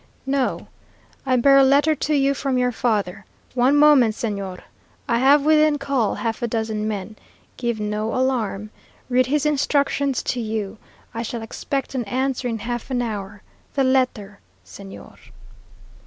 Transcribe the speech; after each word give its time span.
"No. 0.25 0.67
I 1.27 1.35
bear 1.35 1.57
a 1.57 1.63
letter 1.63 1.93
to 1.93 2.15
you 2.15 2.33
from 2.33 2.57
your 2.57 2.71
father. 2.71 3.23
One 3.53 3.75
moment, 3.75 4.15
señor! 4.15 4.61
I 5.07 5.19
have 5.19 5.45
within 5.45 5.77
call 5.77 6.15
half 6.15 6.41
a 6.41 6.47
dozen 6.47 6.87
men. 6.87 7.17
Give 7.55 7.79
no 7.79 8.15
alarm. 8.15 8.71
Read 9.09 9.27
his 9.27 9.45
instructions 9.45 10.23
to 10.23 10.39
you. 10.39 10.79
I 11.13 11.21
shall 11.21 11.43
expect 11.43 11.93
an 11.93 12.05
answer 12.05 12.47
in 12.47 12.57
half 12.57 12.89
an 12.89 13.03
hour. 13.03 13.43
The 13.75 13.83
letter, 13.83 14.39
señor." 14.65 15.19